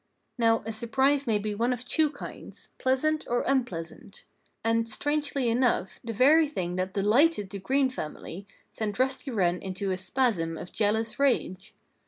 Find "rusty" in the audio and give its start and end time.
8.97-9.29